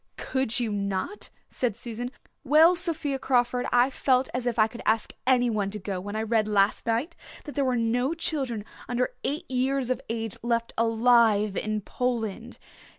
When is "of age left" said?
9.91-10.73